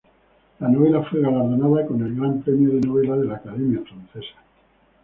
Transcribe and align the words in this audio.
La 0.57 0.67
novela 0.67 1.03
fue 1.03 1.21
galardonada 1.21 1.85
con 1.85 2.01
el 2.01 2.15
Gran 2.15 2.41
Premio 2.41 2.69
de 2.73 2.81
Novela 2.81 3.15
de 3.17 3.25
la 3.27 3.35
Academia 3.35 3.81
Francesa. 3.85 4.41